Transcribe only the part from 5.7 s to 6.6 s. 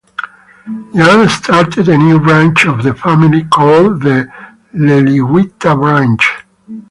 branch".